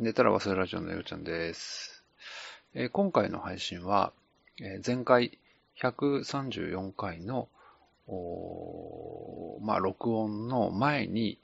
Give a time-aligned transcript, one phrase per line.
[0.00, 2.04] 寝たら忘れラジオのようちゃんです。
[2.72, 4.12] えー今回の配信は、
[4.60, 5.38] えー前回
[5.82, 7.48] 134回の、
[9.60, 11.40] まあ、録音の前に、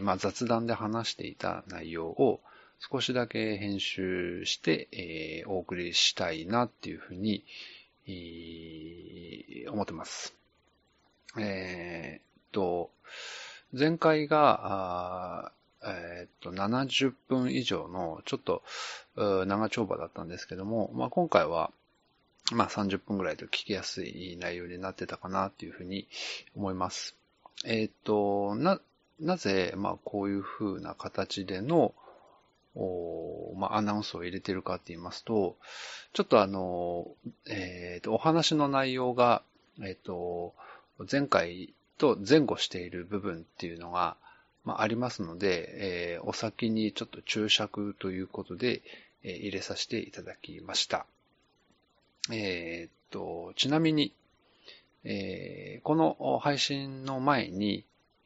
[0.00, 2.40] まあ、雑談で話していた内容を
[2.90, 7.44] 少しだけ編集して、えーお送りしたいなっていうふうに、
[9.68, 10.34] 思ってます。
[11.38, 12.90] えーっと、
[13.78, 15.52] 前回が、
[15.86, 18.62] えーっと、70分以上のちょっと
[19.16, 21.70] 長丁場だったんですけども、まあ、今回は、
[22.52, 26.06] まあ、30分ぐらいで聞きやすい内容になってたかなっていうふうに
[26.56, 27.14] 思います。
[27.64, 28.80] えーっと、な、
[29.20, 31.94] なぜ、まあ、こういうふうな形での、
[32.76, 35.56] おまあ、アナウンスを入れてるかって言いますと、
[36.12, 37.06] ちょっとあの、
[37.46, 39.42] えーっと、お話の内容が、
[39.80, 40.54] えーっと、
[41.10, 44.16] 前回と前後している部分っていうのが、
[44.64, 48.82] まあ、ありますので、えーお先にちょっと注釈ということで、
[49.22, 51.06] えー入れさせていただきました。
[52.32, 54.12] えーっと、ちなみに、
[55.04, 57.84] えーこの配信の前に、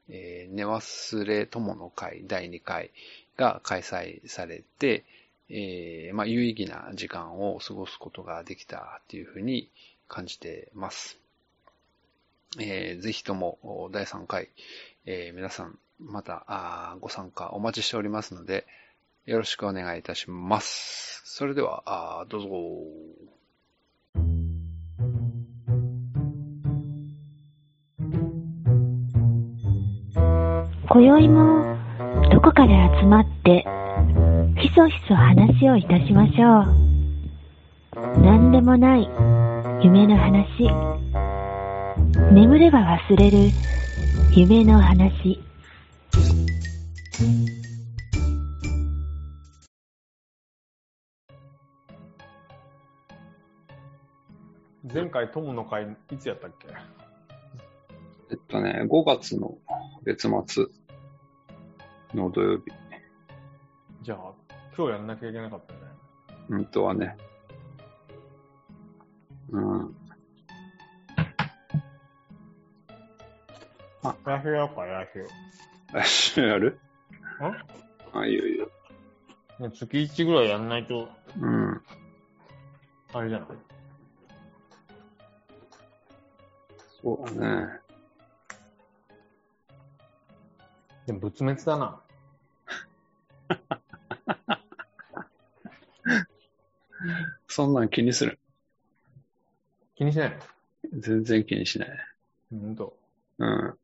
[0.08, 2.90] えー寝忘れ友の会第2回
[3.36, 5.04] が開催されて、
[5.48, 9.68] えーまあ、有意義な時間を過ごすことができたっていうふうに
[10.06, 11.18] 感じてます。
[12.60, 14.48] えーぜひとも第3回、
[15.04, 18.66] えー皆さんまたあご参加お待ちしておりますので、
[19.26, 21.22] よろしくお願いいたします。
[21.24, 22.48] それでは、あどうぞ。
[30.90, 31.76] 今宵も
[32.32, 33.66] どこかで集まって
[34.58, 39.06] ひそひそ話をいたしましょう何でもない
[39.84, 40.70] 夢の話
[42.32, 43.50] 眠れば忘れる
[44.34, 45.38] 夢の話
[54.84, 56.68] 前回友の会いつやったっけ？
[58.30, 59.58] えっとね、5月の
[60.04, 60.66] 月末
[62.14, 62.64] の土曜日、
[64.02, 64.32] じゃあ、
[64.76, 65.86] 今日やんなきゃいけなかったよね。
[66.48, 67.16] 本当はね、
[69.50, 69.96] うん、
[74.04, 75.26] やひよやっぱやひよ。
[75.92, 76.78] 来 週やる？
[76.84, 76.87] ん
[77.40, 78.70] あ、いいよいいよ。
[79.60, 81.08] ね月1ぐらいやんないと、
[81.40, 81.82] うん。
[83.12, 83.48] あれじゃない？
[87.02, 87.80] そうだね。
[91.06, 92.00] でも仏滅だな。
[97.48, 98.38] そんなん気にする？
[99.96, 100.38] 気にしない
[100.98, 101.88] 全然気にしない。
[102.54, 102.96] んと。
[103.38, 103.78] うん。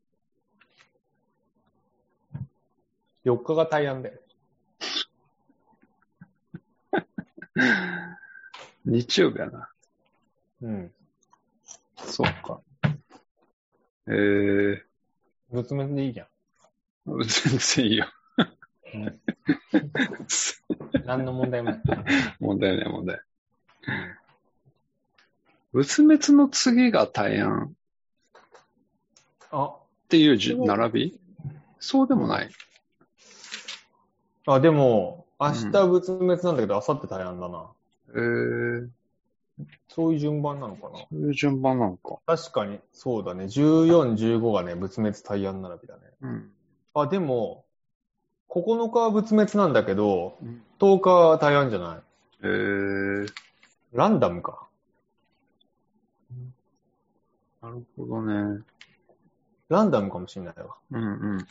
[3.24, 4.20] 4日が大安で。
[8.84, 9.70] 日曜日やな。
[10.62, 10.92] うん。
[11.96, 12.60] そうか。
[14.06, 14.82] えー、
[15.50, 16.26] 仏滅でいいじゃん。
[17.06, 18.06] 全然いいよ。
[18.94, 19.20] うん。
[21.06, 21.82] 何の問題もない。
[22.40, 23.20] 問題ない問題。
[25.72, 27.74] 仏滅の次が大安
[29.50, 31.20] あ、っていうじ並び？
[31.80, 32.50] そうでもない。
[34.46, 37.70] あ、でも、明日仏滅なんだけど、明後日大安だな。
[38.10, 38.88] えー、
[39.88, 42.18] そういう順番なのかなそういう順番なのか。
[42.26, 43.44] 確かに、そうだね。
[43.44, 46.00] 14、15がね、仏滅大安並びだね。
[46.20, 46.50] うん。
[46.94, 47.64] あ、でも、
[48.50, 51.98] 9日は仏滅なんだけど、うん10日は大安じゃない。
[52.42, 53.28] えー、
[53.94, 54.66] ランダムか。
[57.62, 58.62] なるほどね。
[59.70, 60.74] ランダムかもしれないわ。
[60.90, 61.06] うんう
[61.36, 61.46] ん。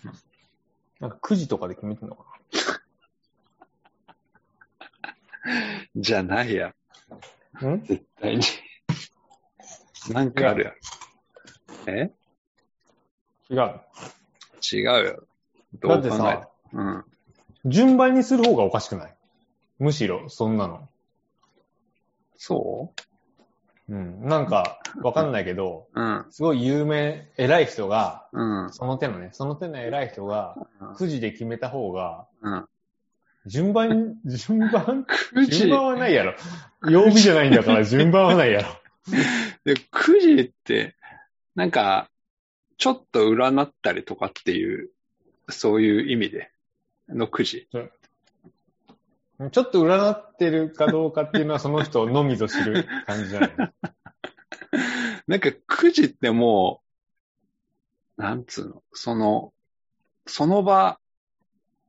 [1.00, 2.26] なんか9時とかで決めてんのか
[5.96, 6.74] じゃないや。
[7.62, 7.70] な。
[7.76, 7.84] ん？
[7.84, 8.44] 絶対に。
[10.10, 11.98] なんかあるやん。
[11.98, 12.12] え？
[13.50, 13.82] 違う。
[14.72, 15.28] 違うよ。
[15.82, 17.04] どだってう考えさ、うん。
[17.66, 19.16] 順番にする方がおかしくない？
[19.80, 20.90] むしろ、そんなの。
[22.36, 22.94] そ
[23.90, 23.96] う？
[23.96, 24.26] ん。
[24.28, 26.26] なんか、わかんないけど、ううん。
[26.32, 28.74] すごい有名、偉い人が、うん。
[28.74, 30.56] その手のね、その手の偉い人が、
[30.98, 32.66] 9時で決めた方が、うん。
[33.46, 36.36] 順番、順番？9時順、番はないやろ。
[36.90, 38.70] 曜日じゃないんだから順番はないやろ。
[39.66, 40.96] で9時って、
[41.56, 42.10] なんか、
[42.78, 44.90] ちょっと占ったりとかっていう、
[45.50, 46.52] そういう意味で、
[47.10, 47.68] の9時。
[49.52, 53.56] ちょっと占ってるかどうかっていうのはその人のみぞ知る感じじゃない
[55.28, 56.82] なんか9時っても
[58.18, 59.54] う、なんつうの、その、
[60.26, 61.00] その場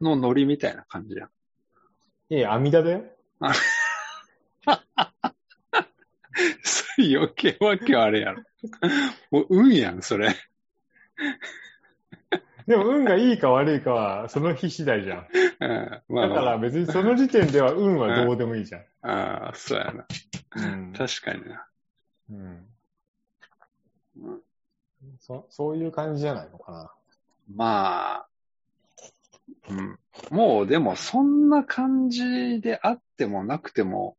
[0.00, 1.30] のノリみたいな感じやん。
[2.34, 3.04] いいや、阿弥陀だよ。
[6.64, 8.42] それ余計わけあれやろ。
[9.30, 10.34] もう運やん、それ。
[12.66, 15.28] でも運がいいか悪いかは、その日次第じゃん。
[15.60, 16.02] うん。
[16.08, 18.84] まあまあだから別にその時点では運はどうでもいいじゃん。
[19.02, 20.06] ああ、そうやな。
[20.56, 21.68] うん確かにな。
[22.30, 22.66] うん
[24.16, 24.42] うん
[25.20, 26.90] そそういう感じじゃないのかな。
[27.54, 28.26] まあ、
[29.70, 29.98] うん。
[30.30, 34.16] もうでもそんな感じであってもなくても、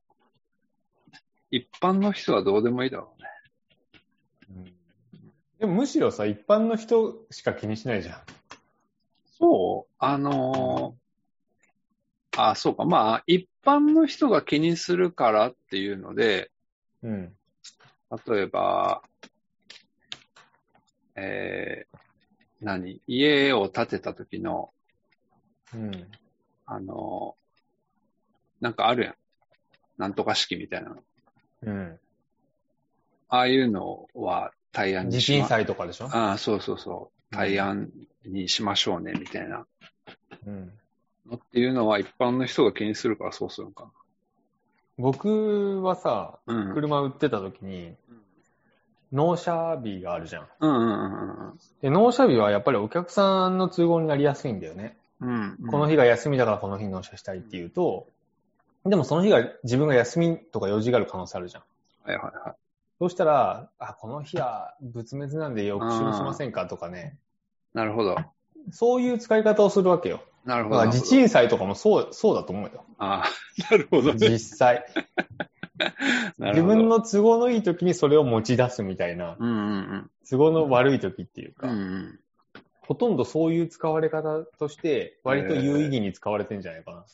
[1.51, 4.73] 一般の人はどうでもいいだろうね。
[5.59, 8.21] でもむしろさ、一般の人しか気にしないじゃん。
[9.37, 11.05] そうあのー
[12.37, 12.85] あ、そうか。
[12.85, 16.51] まあ、一般の人が気にするからっていうので、
[17.01, 17.33] うん。
[18.27, 19.01] 例えば、
[21.15, 21.97] えー、
[22.61, 23.01] 何？
[23.07, 24.71] 家を建てた時の、
[25.75, 26.07] うん。
[26.65, 27.45] あのー
[28.61, 29.15] なんかあるやん。
[29.97, 30.95] なんとか式みたいなの。
[31.63, 31.99] うん。
[33.27, 36.05] ああいうのは対案に地しま震祭とかでしょ？
[36.05, 37.35] ああ、そうそうそう。
[37.35, 37.89] 対案
[38.25, 39.65] にしましょうね、みたいな
[40.47, 40.71] うん。
[41.29, 43.91] のっていうのは一般の人が気にするからそうするのか
[44.97, 46.53] 僕はさ、な。
[46.55, 46.73] うん。
[46.73, 47.93] 車売ってた時に、
[49.11, 50.47] 納車日があるじゃん。
[50.59, 54.97] うんうんうんで、納車日はやっぱりお客さんの都合になりやすいんだよね。
[55.21, 55.57] うん。
[55.61, 55.67] うん。
[55.67, 58.07] この日が休みだからこの日に納車したいっていうと、
[58.85, 61.63] でもその日が自分が休みとか用事がある可能性あるじゃん。
[62.03, 62.55] はいはいはい。
[62.99, 67.17] そうしたら、あ、この日は仏滅なんで翌週にしませんかとかね。
[67.73, 68.15] なるほど。
[68.71, 70.23] そういう使い方をするわけよ。
[70.45, 70.75] なるほど。
[70.77, 72.85] だから地鎮祭とかもそう、そうだと思うよ。
[72.97, 73.29] ああ、
[73.71, 74.29] なるほどね。
[74.29, 74.85] 実際。
[76.39, 81.73] 自分の都合のいい時にそれを持ち出すみたいな、うんうん都合の悪い時っていうか、うん。
[81.73, 82.19] うんうん。
[82.87, 87.05] ほとんどそういう使われ方として、割と有意義に使われてんじゃないか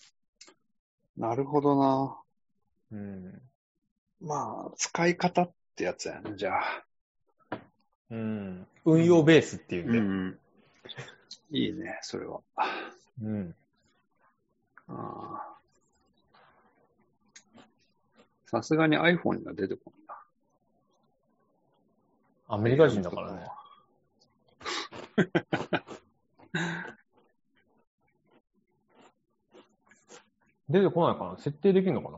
[1.17, 1.29] な。
[1.29, 2.17] なるほどな。
[2.91, 3.41] うん。
[4.19, 6.83] まあ、使い方ってやつやね、じゃあ。
[8.09, 8.67] うん。
[8.85, 9.97] 運用ベースっていうんで。
[9.97, 10.39] うん。
[11.51, 12.41] いいね、それは。
[13.21, 13.55] うん。
[14.87, 15.51] ああ
[18.45, 20.17] さすがに iPhone には出てこない
[22.49, 22.55] な。
[22.55, 23.47] アメリカ人だからね。
[30.69, 32.17] 出てこないかな設定できるのかな？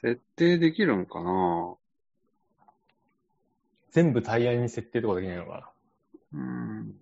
[0.00, 1.74] 設定できるんかな？
[3.90, 5.72] 全部タイヤに設定とかできないのか
[6.32, 6.94] うん。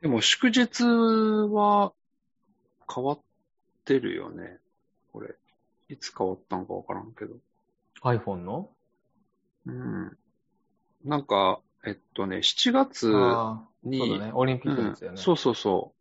[0.00, 1.92] でも祝日は
[2.92, 3.20] 変わっ
[3.84, 4.58] てるよね。
[5.12, 5.34] これ。
[5.88, 7.34] いつ変わったんかわからんけど。
[8.02, 8.70] な ?iPhone の？
[9.66, 10.16] うん。
[11.04, 13.06] なんか、えっとね、7月
[13.82, 14.32] に、そうだね。
[14.34, 15.16] オリンピックうんですよね。
[15.16, 15.92] そうそうそ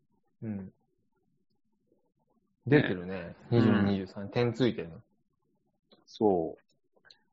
[0.43, 0.69] うん。
[2.67, 3.35] 出てるね。
[3.51, 4.27] 22、23。
[4.27, 4.95] 点ついてるの。
[4.95, 4.99] う。
[6.05, 6.57] そ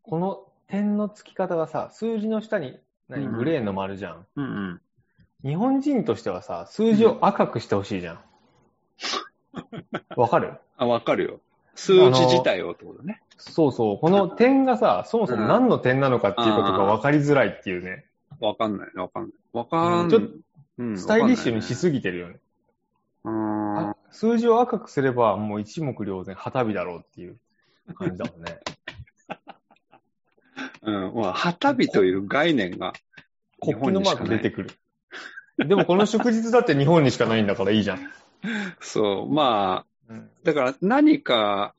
[0.03, 2.79] この点の付き方がさ、数字の下に、
[3.09, 4.17] 何、うんグレーの丸じゃん。
[4.19, 4.27] う。
[4.37, 4.81] うんうん。
[5.45, 8.21] 日本人としてはさ、数字を赤くしてほしいじゃん。
[10.17, 10.55] わかる？
[10.77, 11.41] あ、わかるよ。
[11.75, 13.21] 数字自体をってことね。
[13.37, 13.99] そうそう。
[13.99, 18.06] この点がさ、そもそも何の点なのかっていうことが分かりづらいっていうね。
[18.40, 19.32] わかんない、わかんない。
[19.52, 20.28] わかんちょっと
[20.78, 22.34] うんスタイリッシュにしすぎてるよね。
[23.22, 27.36] わかんないねあ数字を赤くすればもう一目瞭然、旗日だろうっていう
[27.94, 28.58] 感じだもんね。
[30.82, 31.08] うん。
[31.08, 31.14] うん。
[31.14, 32.93] まあ、旗日という概念が
[33.62, 34.17] 日国旗のマー。
[34.22, 34.70] ク出てくる。
[35.58, 38.10] でもこの祝日だって日本にしかないんだからいいじゃん。
[38.81, 39.32] そう。
[39.32, 41.74] まあ、うん、だから何か、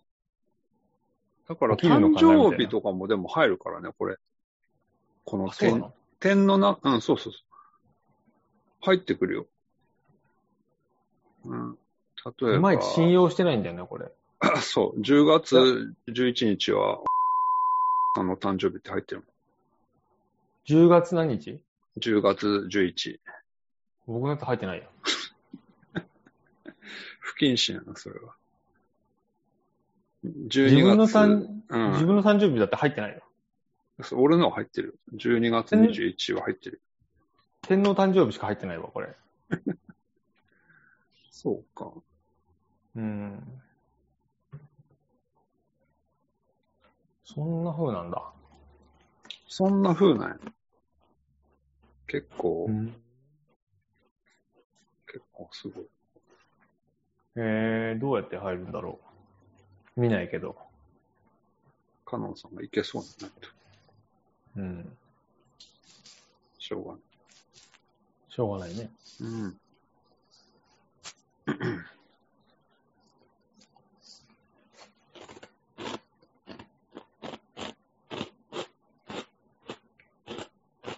[1.48, 4.18] だから誕生日とかもでも入るからね、これ。
[5.26, 7.42] このあそうな点、のな、うん、そうそうそう。
[8.82, 9.46] 入ってくるよ。
[11.46, 11.78] うん。
[12.26, 12.56] 例えば。
[12.56, 14.12] いまいち信用してないんだよね、これ。
[14.62, 17.00] そう、10月11日は、
[18.18, 19.28] あの誕生日って入ってるも
[20.68, 21.52] 10月何日？
[21.52, 21.62] ん。
[22.00, 23.20] 10月11。
[24.08, 24.86] 僕のやつ入ってないよ。
[27.20, 28.36] 不謹慎やな、それは。
[30.24, 31.18] 自12分の月。
[31.18, 33.22] 誕、うん自分の誕生日だって入ってないよ。
[34.02, 35.00] そう俺のは入ってる。
[35.16, 36.82] 12月21は入ってる。
[37.62, 39.16] 天皇誕生日しか入ってないわ、これ。
[41.32, 41.92] そうか。
[42.96, 43.62] うん。
[47.24, 48.34] そんな風なんだ。
[49.48, 50.40] そんな風なんや。
[52.08, 52.70] 結構、
[55.08, 55.86] 結構すごい。
[57.38, 59.00] えー、どうやって入るんだろ
[59.98, 60.02] う。
[60.02, 60.56] 見ないけど。
[62.06, 63.48] カノンさんがいけそうになって
[64.58, 64.98] うん。
[66.58, 67.02] しょうがない。
[68.30, 68.90] しょうがないね。
[69.22, 69.58] うん。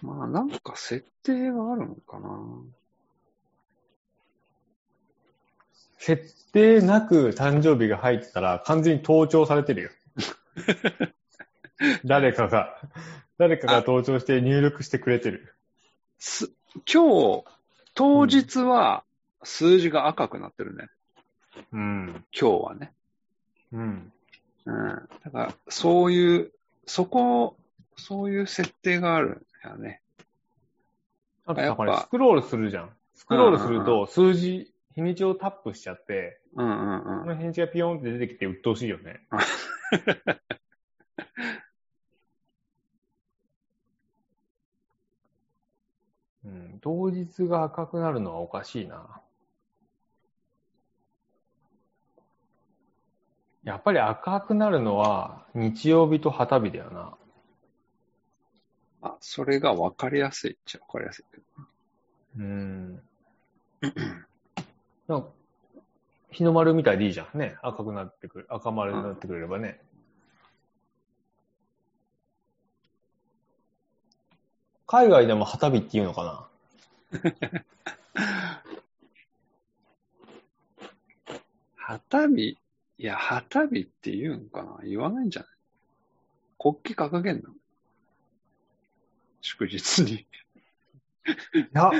[0.02, 2.28] まあ、なんか設定はあるのかな。
[5.98, 9.90] 設定なく誕生日が入ってたら完全に盗聴されてるよ。
[12.04, 12.80] 誰かが
[13.38, 15.54] 誰かが盗聴して入力してくれてる。
[16.18, 16.50] す
[16.92, 17.44] 今日、
[17.94, 19.04] 当日は
[19.44, 20.88] 数字が赤くなってるね。
[21.72, 22.24] うん。
[22.38, 22.92] 今日はね。
[23.72, 24.12] うん。
[24.66, 25.08] うん。
[25.24, 26.50] だから、そういう、
[26.86, 27.56] そこ、
[27.96, 30.00] そういう設定があるんだよね。
[31.46, 32.90] あとさ、やっぱこれスクロールするじゃん。
[33.14, 37.20] スクロールするうんと数字、日にちをタップしちゃって、うんうんうん。
[37.20, 39.20] この日にちがピヨンって出てきて鬱陶しいよね。
[46.48, 49.20] うん、当日が赤くなるのはおかしいな。
[53.64, 57.14] やっぱり赤くなるのは日曜日と旗日だよな。
[59.02, 61.44] あ、それが分かりやすいっちゃ分かりやすいけど。
[62.38, 63.02] うん。
[65.06, 65.28] なんか
[66.30, 67.38] 日の丸みたいでいいじゃん。
[67.38, 67.56] ね。
[67.62, 68.46] 赤くなってくる。
[68.48, 69.80] 赤丸になってくれればね。
[74.90, 76.48] 海外でも旗日って言うのか
[77.12, 77.20] な？
[81.76, 82.56] 旗日、
[82.96, 84.78] いや、旗日って言うんかな？
[84.84, 85.50] 言わないんじゃない？
[86.58, 87.50] 国旗掲げんの？
[89.42, 90.12] 祝日に。
[90.14, 90.26] い
[91.72, 91.90] や、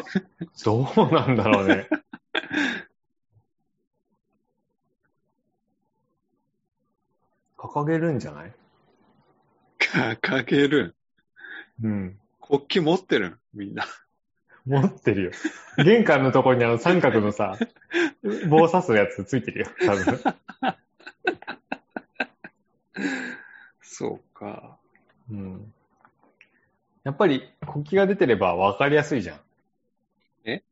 [0.65, 1.89] どうなんだろうね。
[7.59, 8.55] 掲げるんじゃない？
[9.79, 10.97] 掲げる
[11.83, 11.87] ん。
[11.87, 12.19] うん。
[12.49, 13.39] 国旗持ってるん？
[13.55, 13.85] みんな。
[14.67, 15.31] 持ってるよ。
[15.85, 17.57] 玄関のところにあの三角のさ、
[18.49, 20.21] 棒刺すやつついてるよ、多分。
[23.81, 24.79] そうか。
[25.31, 25.73] うん。
[27.05, 29.41] やっぱり国旗が出てれば分かりやすいじゃん。
[30.45, 30.63] え？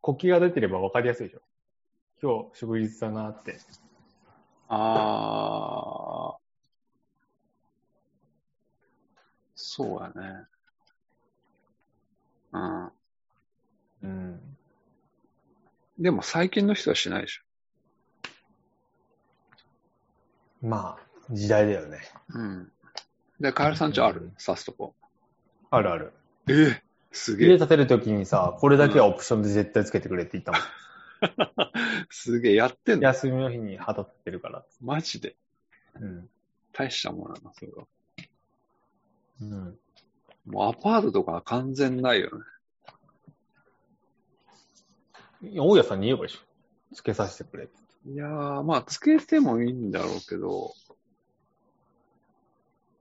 [0.00, 1.40] 国旗が出てれば分かりやすいでしょ。
[2.22, 3.58] 今日祝日だなって。
[4.68, 6.07] あー。
[9.78, 10.44] そうやね。
[12.52, 12.90] うん。
[14.02, 14.56] うん。
[16.00, 17.40] でも最近の人はしないでし
[20.60, 21.98] まあ、時代だよね。
[22.34, 22.38] ょ。
[22.40, 22.72] うん。
[23.38, 24.20] で、カエルさんちある？
[24.22, 24.96] うん刺すとこ。
[25.70, 26.12] あるある。
[26.48, 26.82] え
[27.12, 27.50] すげえ。
[27.50, 30.60] 家建てるときにさ、これだけはオプションで絶対つけてくれって言ったもん。
[32.10, 32.54] すげえ。
[32.56, 33.04] やってんの？
[33.04, 34.64] 休みの日に旗立ってるから。
[34.80, 35.36] マジで？
[36.00, 36.28] うん。
[36.72, 37.86] 大したもんだな、それは。
[39.40, 39.78] うん。
[40.46, 42.30] もうアパートとかは完全ないよ
[45.42, 45.50] ね。
[45.50, 46.40] いや大家さんに言えばいいでしょ。
[46.94, 47.88] つけさせてくれって。
[48.10, 50.72] いやー、まあ、つけてもいいんだろうけど、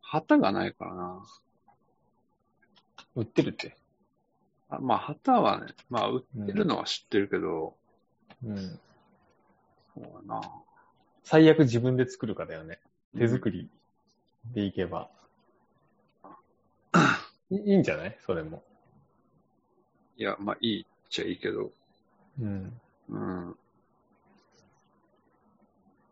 [0.01, 1.25] 旗がないからな。
[3.15, 3.77] 売ってるって。
[4.69, 7.75] あまあ、旗はね、まあ、売ってるのは知ってるけど、
[8.43, 8.57] うん。
[8.57, 10.41] そうだな。
[11.23, 12.79] 最悪自分で作るかだよね。
[13.17, 13.69] 手作り
[14.53, 15.09] でいけば。
[15.25, 15.26] い
[17.49, 18.17] いいんじゃない？
[18.25, 18.63] それも。
[20.17, 21.71] いや、まあ、いいっちゃいいけど、
[22.41, 22.81] うん。
[23.09, 23.55] うん。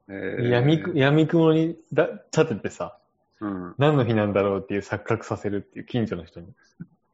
[0.07, 2.97] えー、闇く、闇雲にだ立ててさ、
[3.39, 3.75] うん。
[3.77, 6.53] 何の日なんだろうっていう錯覚させるっていう近所の人に。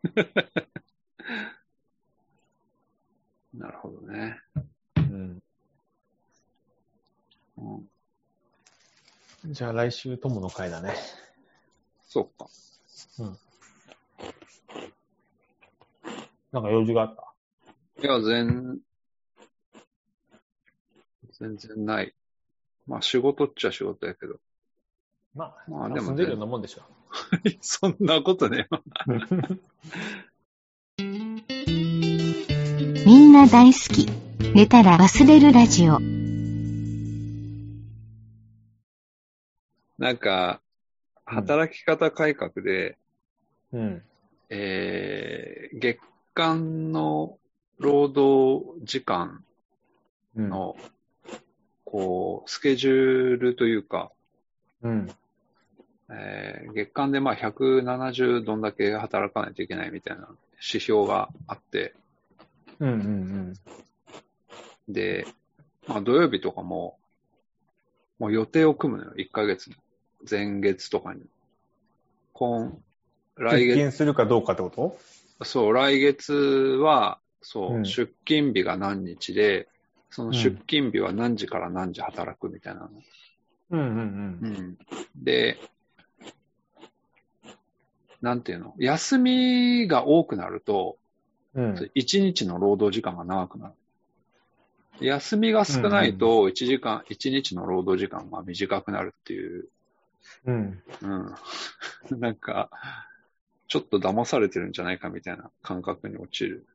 [3.53, 4.39] なるほどね。
[4.97, 5.41] うん。
[7.57, 7.61] う
[9.47, 10.93] ん、じゃあ来週友の会だね。
[12.07, 12.49] そうか。
[16.51, 17.33] なんか用事があった？
[18.03, 18.79] いや、全、
[21.39, 22.13] 全然ない。
[22.87, 24.35] まあ、仕事っちゃ仕事やけど。
[25.33, 26.81] まあ、まあでもね住んでるようなもんでしょ。
[27.61, 28.67] そんなことね。
[33.05, 34.07] みんな大好き。
[34.53, 35.99] 寝たら忘れるラジオ。
[39.97, 40.61] なんか、
[41.25, 42.97] 働き方改革で、
[43.71, 44.03] うん。
[44.49, 46.01] えー、月
[46.33, 47.37] 間の
[47.77, 49.43] 労働時間
[50.35, 50.49] うん。
[50.49, 50.77] の、
[51.83, 54.11] こう、スケジュールというか、
[54.81, 55.11] うん。
[56.09, 61.93] えー月間でまあ170どんだけ働かないといけないみたいな指標があって、
[62.79, 63.53] うんうん
[64.87, 65.27] で、
[65.87, 66.97] まあ土曜日とかも、
[68.19, 69.75] もう予定を組むのよ、1ヶ月の。
[70.29, 71.21] 前月とかに。
[72.33, 72.83] 今、うん。
[73.37, 74.97] 来月、出勤するかどうかってこと？
[75.43, 79.67] そう、来月は、そう、うん出勤日が何日で、
[80.09, 82.89] その出勤日は何時から何時働くみたいなの。
[83.71, 84.77] うんうんうん
[85.15, 85.57] で、
[88.21, 88.75] なんていうの？
[88.77, 90.97] 休みが多くなると、
[91.53, 91.91] うん。
[91.95, 93.69] 一日の労働時間が長くな
[94.99, 95.05] る。
[95.05, 99.67] 休みが少ないと、一時間、一日の労働時間が短くなるっていう、
[100.45, 100.83] うん。
[101.01, 101.35] うん。
[102.19, 102.69] なんか、
[103.71, 106.67] ちょっと騙されてるんじゃないかみたいな感覚に陥る。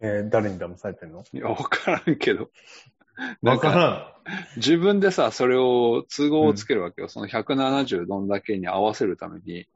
[0.00, 1.22] えー誰に騙されてんの？
[1.32, 2.50] いや、わからんけど。
[3.42, 4.16] わから
[4.56, 7.08] 自分でさ、それを都合をつけるわけよ。
[7.08, 9.68] その170どんだけに合わせるために。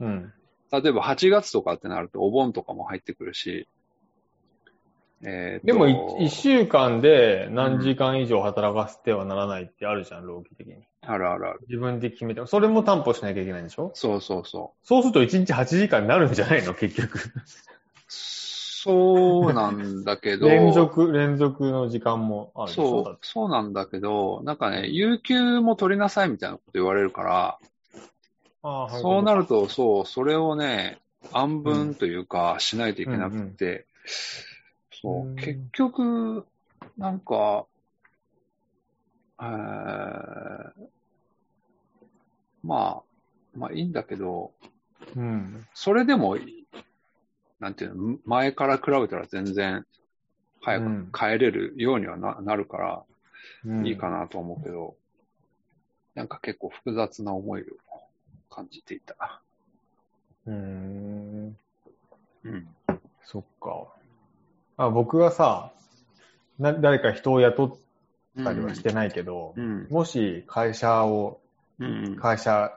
[0.00, 0.04] ん。
[0.06, 0.32] うん。
[0.70, 3.68] 例えば8月とかってなるとお盆とかも入ってくるし。
[5.24, 10.74] えーとでも、い一週間で何時間以上働かせてはならないってあるじゃん、労基的に。
[11.02, 11.60] あるあるある。
[11.68, 12.44] 自分で決めて。
[12.46, 13.90] それも担保しなきゃいけないんでしょ？
[13.94, 14.86] そうそうそう。
[14.86, 16.74] そうすると1日8時間になるんじゃないの？
[16.74, 17.18] 結局。
[18.08, 20.46] そうなんだけど。
[20.50, 27.58] 連続、連続の時間もあるそう、そうなんだけど、なんかね、有給も取りなさいみたいなこと言われるから、
[28.64, 29.42] ああそうなる。
[29.42, 30.98] ると、そう、それをね、
[31.32, 34.51] 暗分というか、しないといけなくって、そうう、ん
[35.36, 36.46] 結局、
[36.96, 37.66] なんか、
[39.40, 40.72] えー
[42.62, 44.52] まあ、まあいいんだけど、
[45.16, 45.66] うん。
[45.74, 46.36] それでも、
[47.58, 49.84] なんていうの、前から比べたら全然
[50.60, 53.02] 早うんく帰れるようにはななるから、
[53.64, 54.96] うんいいかなと思うけど、
[56.14, 57.64] なんか結構複雑な思いを
[58.50, 59.42] 感じていた。
[60.46, 61.56] うーん。
[62.44, 62.68] うん。
[63.24, 64.01] そっか。
[64.76, 65.72] あ僕がさ、
[66.58, 67.66] な、誰か人を雇
[68.40, 69.86] ったりはしてないけど、うん。
[69.90, 71.40] もし会社を、
[71.78, 72.16] うん。
[72.16, 72.72] 会社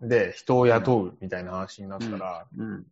[0.00, 2.86] で人を雇うみたいな話になったら、うん。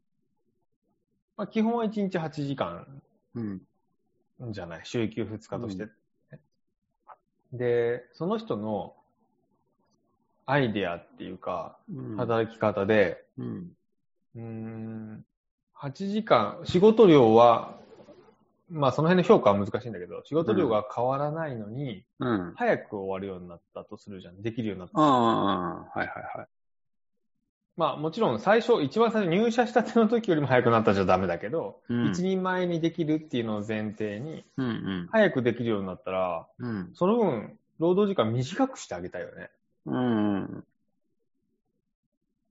[1.36, 2.86] まあ、基本は1日8時間
[3.34, 3.62] うん。
[4.50, 5.88] じゃない、週休2日として。
[7.52, 8.94] で、その人の
[10.46, 12.16] アイデアっていうか、うん。
[12.16, 13.70] 働き方で、うん。
[14.36, 15.24] うーん、
[15.74, 17.79] 8時間、仕事量は、
[18.70, 22.54] まあその辺の評価は難しいんだけど、仕事量が変わらないのに、うん。
[22.56, 24.42] 早く終わるようになったとするじゃん。
[24.42, 25.00] できるようになった。
[25.00, 25.06] うん。
[25.06, 26.06] はいはい
[26.38, 26.48] はい。
[27.76, 35.08] まあもちろん最初、一番最初入社したての時よりも早くなったじゃダメだけど、うん一人前にできるっていうのを前提に、うんうん。
[35.10, 36.90] 早くできるようになったら、うん。
[36.94, 39.50] その分、労働時間短くしてあげたいよね。
[39.86, 40.64] うん。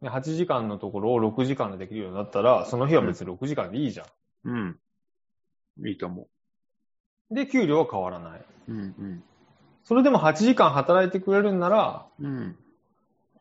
[0.01, 4.07] で8時間のところを6時間でできるようになったら、その日は別に6時間でいいじゃん。
[4.45, 4.79] うん。
[5.85, 6.27] いいと思
[7.31, 8.45] で、給料は変わらない。
[8.67, 8.73] う。
[8.73, 9.23] うん
[9.83, 12.25] それでも8時間働いてくれるんなら、うん。
[12.25, 12.55] うん。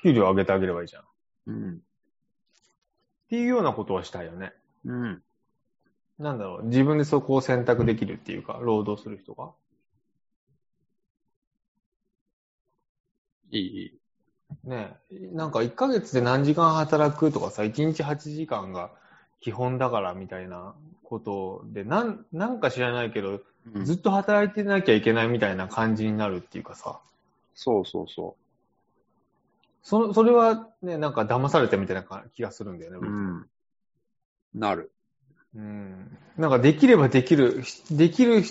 [0.02, 1.02] 給料上げてあげればいいじゃん。
[1.02, 1.06] っ
[1.48, 1.82] うん。
[3.28, 4.52] ていうようなことはしたいよね。
[4.84, 5.22] うん。
[6.18, 9.52] なんだろう、自分でそこを選択できるっていうか、労働する人が。
[13.50, 13.98] いい、いい。
[14.64, 18.90] ねえなんか1ヶ月で何時間働くとかさ、1日8時間が
[19.40, 20.74] 基本だからみたいな
[21.08, 23.40] ことで、なん、なんか知らないけど、
[23.74, 27.00] うんずっと働いてなきゃいけないみたいな感じになるっていうかさ、
[27.54, 28.34] そうそうそ
[29.82, 33.46] そ、それはね、なんか騙されたみたいな気がするんだよね、うん。
[34.54, 34.90] なる。
[35.54, 36.18] うん。
[36.38, 38.42] なんかできればできる、できる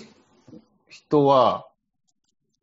[0.88, 1.68] 人は、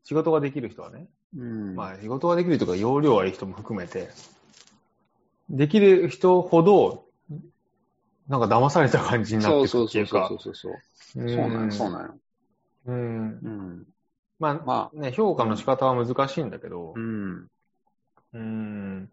[0.04, 1.76] 仕事ができる人はね、うん。
[1.76, 4.10] まあ仕事ができるとか容量はいい人も含めて、
[5.50, 7.05] できる人ほど、
[8.28, 10.28] なんか騙された感じになってるっていうか。
[10.30, 10.82] そうそうそうそう
[11.16, 11.22] そう。
[11.22, 12.20] うんそうなんよ、そうなんよ。
[12.86, 12.96] うん。
[12.96, 13.86] うん。
[14.40, 17.48] まあ、まね、評価の仕方は難しいんだけどあ、う、ん。
[18.34, 19.10] うん。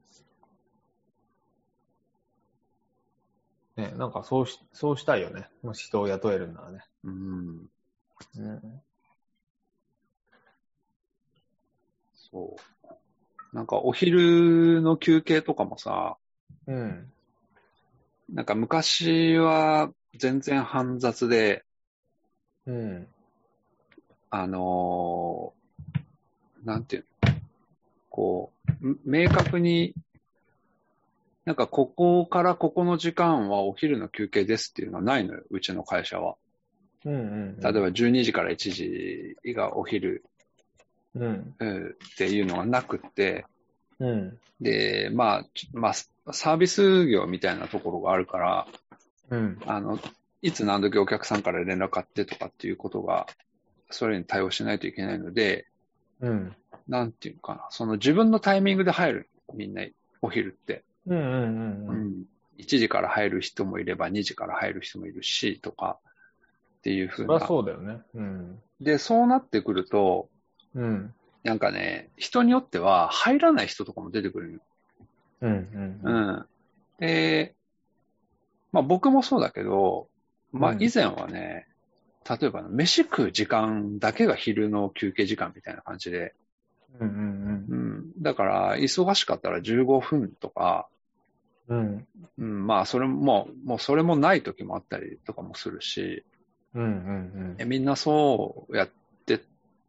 [3.77, 5.48] ね、なんかそうし、そうしたいよね。
[5.62, 6.81] もし人を雇えるんならね。
[7.05, 7.66] うん。
[8.38, 8.83] うん。
[12.14, 13.57] そう。
[13.57, 16.16] なんかお昼の休憩とかもさ、
[16.66, 17.12] うん。
[18.33, 21.64] なんか昔は全然煩雑で、
[22.66, 23.07] うん。
[24.31, 25.62] あのー
[26.64, 27.33] なんていうの？
[28.09, 29.95] こう、ん明確に、
[31.45, 36.37] なんかここからここの時間はお昼の休憩ですっていうのはないのよ、うちの会社は。
[37.05, 37.61] うんうん。
[37.61, 40.25] 例えば12時から1時がお昼、
[41.14, 41.55] うん。
[41.59, 43.45] うんっていうのがなくって、
[43.99, 44.38] うん。
[44.61, 45.92] で、まあ、ちまあ、
[46.30, 48.66] サービス業みたいなところがあるから、
[49.30, 49.58] うん。
[49.66, 49.98] あの、
[50.40, 53.26] いつ何時お客さんから連絡あってとかっていうことが、
[53.90, 55.66] それに対応しないといけないので、
[56.20, 56.56] うん。
[56.88, 59.82] なんていうのかな、その自分のタイミングで入る、みんな、
[60.20, 60.85] お昼って。
[61.06, 62.08] うんうんうんううん。
[62.20, 62.24] ん。
[62.58, 65.98] 1時から入る人もいれば、2時から入る人もいるし、とか、
[66.78, 67.46] っていうふそうな。
[67.46, 67.98] そうだよね。
[68.14, 68.62] うん。
[68.80, 70.28] で、そうなってくると、
[70.74, 71.14] うん。
[71.44, 74.61] なんかね、人によっては入らない人とかも出てくるのよ。
[75.42, 76.33] うんうんう。
[76.33, 76.46] ん。
[76.98, 77.55] で、
[78.72, 80.09] まあ僕もそうだけど、
[80.52, 81.66] まあうん以前はね、
[82.28, 86.35] 例えば飯食う時間だけが昼の休憩時間みたいな感じで、
[87.00, 88.22] うんうんうん。
[88.22, 90.88] だから、忙しかったら15分とか、
[91.68, 91.78] うん。
[91.78, 92.07] うん。
[92.38, 96.24] うん、まあそれも、もうそれもない時もあったりとかもするし、
[96.74, 98.88] うんうんえみんなそうやっ
[99.26, 99.40] てっ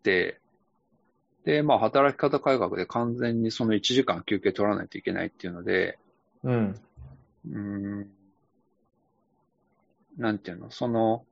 [0.04, 0.40] て、
[1.46, 6.00] で、まあ働き方改革で完全にその1時間休憩取らないといけないっていうので、
[6.44, 6.76] うん。
[7.52, 8.08] うん。
[10.18, 11.26] なんていうの、その、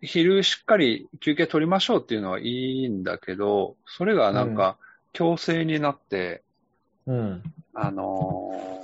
[0.00, 2.44] 昼しっかり休憩取りましょうっていうのはい
[2.84, 4.78] いんだけど、それがなんか
[5.12, 6.42] 強制になって、
[7.06, 7.42] うん。
[7.74, 8.74] あのー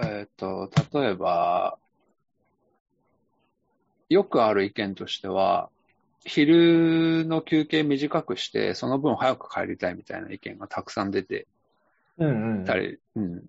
[0.00, 1.78] えっ、と、例えば、
[4.08, 5.70] よくある意見としては、
[6.24, 11.48] 昼の休憩短くして、その分早く帰りたいみたいな意見がたくさん出て
[12.18, 12.64] うんうん。
[12.64, 13.46] たり、うん。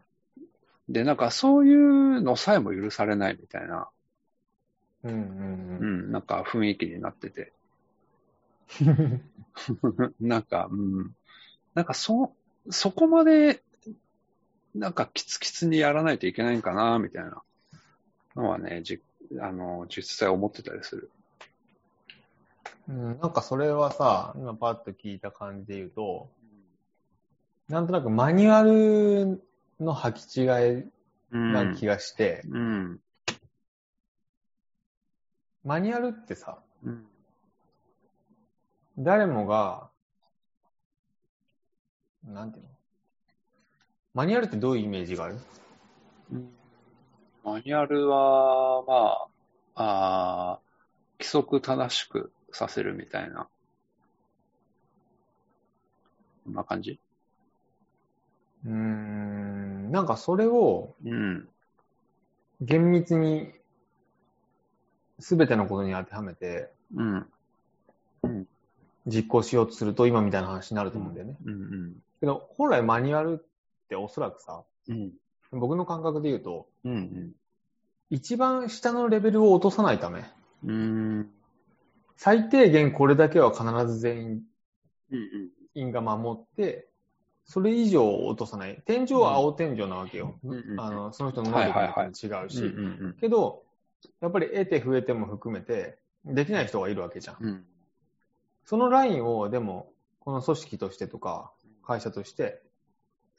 [0.89, 3.89] で、なんかそういうのさえも許されないみたいな、
[5.03, 5.85] うんうんううん。
[5.85, 7.53] ん、なんか雰囲気になってて。
[10.19, 11.15] なんか、うん。
[11.73, 12.35] なんかそ、
[12.69, 13.63] そこまで、
[14.73, 17.41] なんかキツキツにやらないといけないんかな、みたいな
[18.35, 19.01] のはね、じ、
[19.41, 21.11] あの、実際思ってたりする。
[22.87, 26.29] うん、なんかそれはさ、今パッと聞いた感じで言うと、
[27.67, 29.43] なんとなくマニュアル
[29.79, 30.43] の履き違
[30.81, 30.91] い
[31.31, 31.53] うん。
[31.53, 32.99] な気がして、うん。
[35.63, 37.05] マニュアルってさ、うん。
[38.97, 39.91] 誰もが、
[42.25, 42.69] なんていうの？
[44.15, 45.37] マニュアルってどういうイメージがある？
[46.31, 46.49] うん
[47.43, 49.29] マニュアルは、ま
[49.75, 53.47] あ、あー規則正しくさせるみたいな。
[56.45, 56.99] こんな感じ？
[58.65, 61.47] うーん、なんかそれをうん。
[62.61, 63.53] 厳密に
[65.19, 67.25] 全てのことに当てはめてうん。
[69.05, 71.37] 実行しようとすると今みたいな話になると思うんだよね。
[71.45, 71.93] うん。
[72.19, 75.11] けど本来マニュアルっておそらくさ、うん。
[75.51, 77.31] 僕の感覚で言うと、うん。
[78.09, 80.25] 一番下のレベルを落とさないため、
[80.65, 81.29] うん。
[82.21, 84.41] 最低限これだけは必ず全
[85.73, 86.89] 員が守って、
[87.45, 88.83] それ以上を落とさない。
[88.85, 90.37] 天井は青天井なわけよ。
[90.43, 90.75] うん。
[90.77, 92.61] あの、その人の能力に違うし。
[92.61, 92.67] う
[93.07, 93.15] ん。
[93.21, 93.63] けど、
[94.19, 97.37] やっぱり得て増えても含めて、できない人がいるわけじゃん。
[97.39, 97.65] うん。
[98.65, 101.53] そのラインを、でも、この組織としてとか、
[101.87, 102.61] 会社として、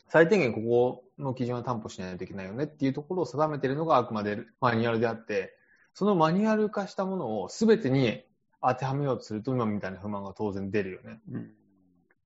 [0.08, 5.54] 最低限ここの基準は担保しないといけないよねっていうところを定めているのがあくまでマニュアルであって、
[5.92, 8.24] そのマニュアル化したものを全てに
[8.62, 11.20] 当てはめようとすると今みたいな不満が当然出るよね。
[11.33, 11.51] うん。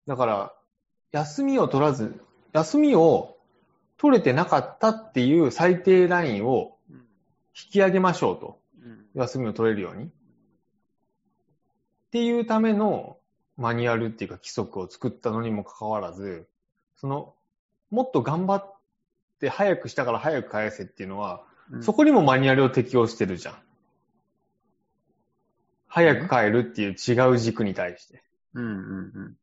[0.07, 0.55] だから、
[1.13, 2.21] 休みを取らず、
[2.53, 3.37] 休みを
[3.97, 6.77] 取れてなかったっていう最低ラインを
[7.57, 8.59] 引き上げましょうと。
[9.15, 10.07] 休みを取れるように。
[10.07, 10.09] っ
[12.11, 13.17] ていうための
[13.57, 16.49] マニュアルっていうか規則を作ったのにもかかわらず、
[16.97, 17.35] その、
[17.91, 18.75] もっと頑張っ
[19.41, 21.45] て早くしたから早く返せっていうのは、
[21.81, 23.55] そこにもマニュアルを適用してるじゃん。
[25.95, 28.21] 早く帰るっていう違う軸に対して。
[28.55, 28.65] うん。
[28.65, 29.37] うん。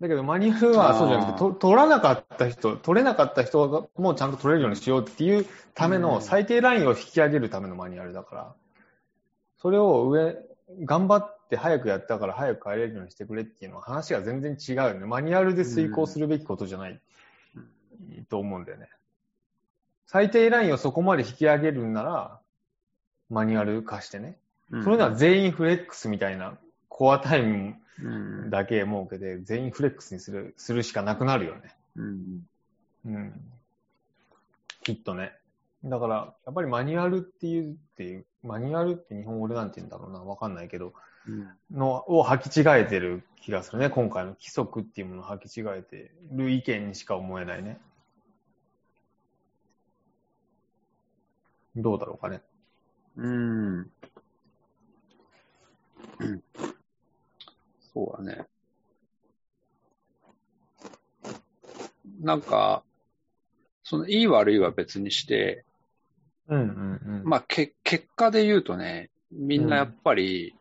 [0.00, 8.54] だけどマニュアルはそうじゃなくて、と取らなかった人、取れなかった人がもうちゃんと取れるようにしようっていうためうんの最低ラインを引き上げるためのマニュアルだから、
[9.58, 10.34] それを上、
[10.82, 15.04] 頑張って早くやったから早く帰れるようにしてくれっていうのは話が全然違うよね。
[15.04, 16.98] マニュアルで遂行するべきことじゃない、
[18.30, 18.88] と思うんだよね。
[20.06, 22.40] 最低ラインをそこまで引き上げるんなら、
[23.30, 24.38] マニュアル化してね。
[24.70, 24.84] うん。
[24.84, 28.50] それなら全員フレックスみたいなコアタイムうん。
[28.50, 31.74] だけ設けて全員フレックスにする、するしかなくなるよね。
[31.96, 32.46] うん。
[33.06, 33.32] うん。
[34.82, 35.32] きっとね。
[35.84, 40.92] だから、やっぱりマニュアルっていう、っていう、マニュアルって日本語でなんて言うんだろうな、わかんないけど、
[41.26, 41.48] うん。
[41.76, 43.90] の、を履き違えてる気がするね。
[43.90, 47.80] 今回の規則っていうものを履き違えてる意見にしか思えないね。
[51.76, 52.42] どうだろうかね。
[53.18, 53.78] うん。
[53.80, 53.90] うん
[57.92, 58.44] そうだね。
[62.20, 62.84] なんか、
[63.82, 65.64] その、いい悪いは別にして、
[66.46, 67.24] うんうんうん。
[67.24, 70.54] まあ、け、結果で言うとね、みんなやっぱり、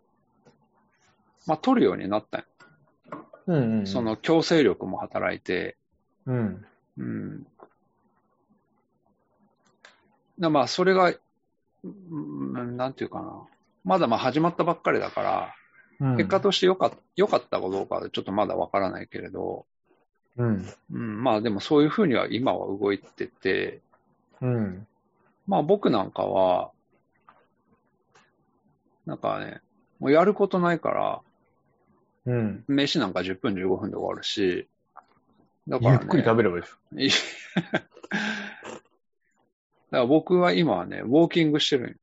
[1.46, 2.46] まあ、取るようになったよ
[3.48, 5.78] うんうんうん、その強制力も働いて、
[6.26, 6.66] うん。
[6.98, 7.48] うん。
[10.38, 11.20] なまあ、それが、うん
[11.84, 13.42] なんていうかな。
[13.84, 15.56] まだまあ始まったばっかりだから、
[16.00, 16.18] うん。
[16.18, 19.66] 結果として良かっ良かったかどうかはちょっとまだわからないけれど、
[20.38, 20.68] うん。
[20.92, 23.82] うん、まあでもそういうふうには今は動いてて、
[24.42, 24.88] うん。
[25.48, 26.72] まあ僕なんかは、
[29.06, 29.62] なんかね、
[30.00, 31.22] もうやることないから、
[32.26, 32.64] うん。
[32.68, 34.68] 飯なんか10分15分で終わるし、
[35.68, 36.64] だから、ね、ゆっくり食べればいい
[36.98, 37.26] でしょ。
[39.92, 41.96] だから僕は今はね、ウォーキングしてるんよ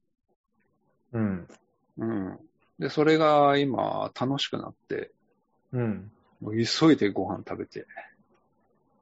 [1.12, 1.48] うん。
[1.98, 2.38] うん。
[2.78, 5.10] で、それが今楽しくなって、
[5.72, 6.10] うん。
[6.40, 7.86] もう急いでご飯食べて、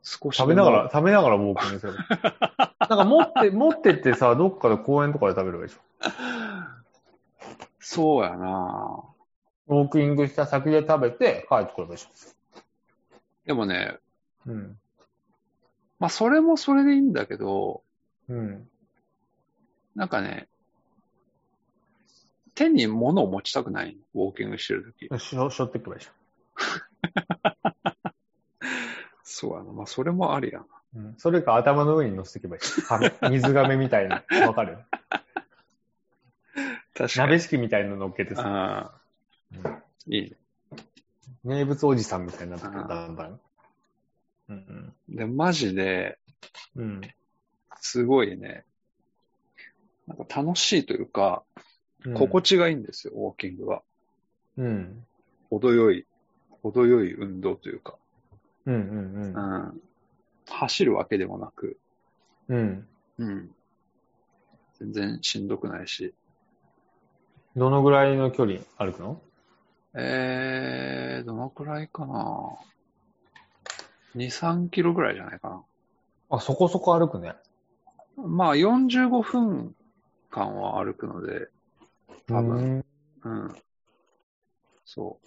[0.02, 1.94] 少し食べながら、食べながらウォーキングする。
[2.80, 5.80] なんか持って、持ってってさ、どっかで公園とかで食べればいいでしょ。
[7.78, 9.02] そうやな
[9.66, 12.08] ウォーキングした先で食べて帰ってくればいいでし
[13.44, 14.50] でもね、ょ。
[14.52, 14.78] うん。
[15.98, 17.82] まあそれもそれでいいんだけど、
[18.28, 18.68] うん。
[19.94, 20.48] なんかね、
[22.54, 25.20] 手に物を持ちたくないウォーキングしてるとき。
[25.20, 26.12] しょ、しょっていけばいいでしょ。
[29.24, 29.72] そうやな。
[29.72, 30.66] まあそれもありやな。
[30.96, 31.14] うん。
[31.18, 34.22] それか頭の上に乗せていけばいい水亀みたいな。
[34.46, 34.78] わかる？
[36.94, 37.10] 確かに。
[37.16, 38.42] 鍋敷きみたいなの乗っけてさ。
[38.46, 39.00] ああ、
[39.52, 40.36] うんいいね。
[41.44, 43.40] 名物おじさんみたいになってくる、あーだんだん。
[44.48, 46.18] うんで、マジで、
[46.76, 46.84] うん。
[46.84, 47.00] うん。
[47.80, 48.64] すごいね、
[50.06, 51.44] なんか楽しいというか、
[52.04, 53.82] うん心地がいいんですよ、ウォーキングは。
[54.56, 55.06] うん。
[55.50, 56.04] 程よい、
[56.62, 57.96] 程よい運動というか、
[58.66, 59.68] うんうんううん。
[59.68, 59.80] ん。
[60.48, 61.78] 走るわけでもなく、
[62.48, 62.88] うん。
[63.18, 63.50] うん。
[64.80, 66.12] 全然しんどくないし。
[67.54, 69.20] どのぐらいの距離歩くの？
[69.94, 72.48] えー、どのくらいかな
[74.16, 75.62] ?2、3キロぐらいじゃないか
[76.30, 77.34] あ、そこそこ歩くね。
[78.16, 78.24] な。
[78.26, 79.76] まあ、45分
[80.32, 81.48] 間は歩くので、
[82.26, 82.82] 多分。
[83.24, 83.42] うん。
[83.44, 83.54] うん。
[84.84, 85.20] そ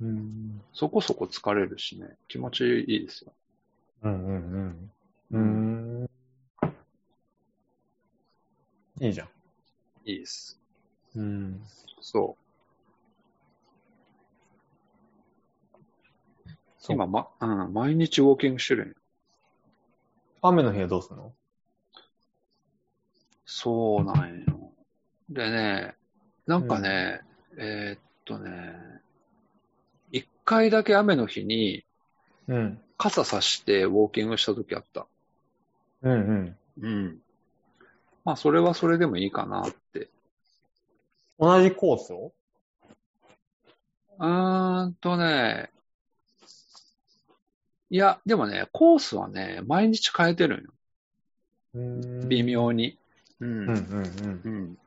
[0.00, 0.62] うん。
[0.62, 0.64] う。
[0.72, 3.32] そこそこ疲れるしね、気持ちいいですよ。
[4.02, 4.90] うんうん
[5.30, 5.38] うん。
[5.38, 6.10] うん。
[9.00, 9.28] いいじゃん。
[10.04, 10.58] いいです。
[11.16, 11.60] うん。
[12.00, 12.44] そう。
[16.78, 18.94] そう今、ま、うん、毎日ウォーキングしてるんよ。
[20.42, 21.32] 雨の日はどうするの？
[23.52, 24.72] そうなんよ。
[25.28, 25.96] でね、
[26.46, 27.20] なんかね、
[27.58, 28.76] えーっとね、
[30.12, 31.84] 一回だけ雨の日に
[32.46, 32.80] うん。
[32.96, 35.08] 傘さしてウォーキングした時あった。
[36.02, 36.56] うんうん。
[36.80, 37.18] うん。
[38.24, 40.08] まあ、それはそれでもいいかなって。
[41.38, 42.32] 同じコースを？
[44.18, 45.70] うーんとね、
[47.90, 50.72] いや、でもね、コースはね、毎日変えてるんよ。
[51.74, 52.44] うん微。
[52.44, 52.99] 妙に。
[53.40, 53.44] う。
[53.46, 54.40] うんんうんうん。
[54.44, 54.78] うん。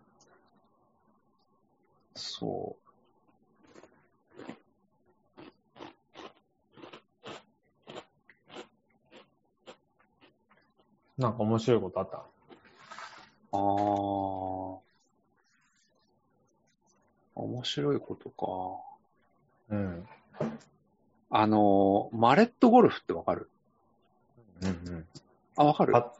[2.16, 2.76] そ
[11.18, 12.18] なんか面白いことあった？
[12.18, 12.22] う。
[13.52, 13.60] ああ。
[17.36, 19.76] 面白いことか。
[19.76, 20.08] うん。
[21.32, 23.50] あの、マレットゴルフってわかる？
[24.62, 25.08] うんうん。
[25.56, 26.12] あ、わかるあ、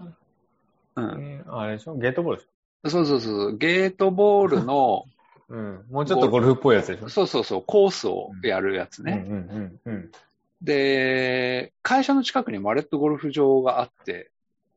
[0.96, 1.22] うん。
[1.22, 1.96] えーあれでしょ？
[1.96, 3.58] ゲートボールでしそうそうそう。
[3.58, 5.06] ゲートボールの、
[5.50, 5.86] ょうん。
[5.90, 7.10] もうちょっとゴルフっぽいやつでしょ？
[7.10, 9.26] そうそうそう、コースをやるやつね。
[9.28, 10.12] うんうんうん
[10.62, 14.32] で、会社の近くにマレットゴルフ場があって、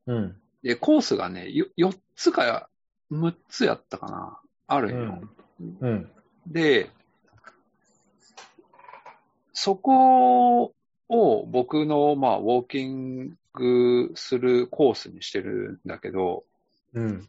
[0.07, 0.17] うん。
[0.17, 0.37] うん。
[0.65, 2.69] で、コースがね、よ4つか
[3.13, 5.21] 6つやったかな、あるんよ。
[5.81, 6.11] うん。
[6.49, 6.91] で、
[9.53, 10.75] そこ
[11.09, 16.45] を僕の、まあ、ウォーキングするコースにしてるんだけど、
[16.95, 17.29] うん。